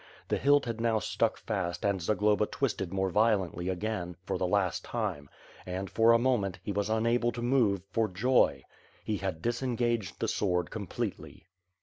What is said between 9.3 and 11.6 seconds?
disengaged the sword completely.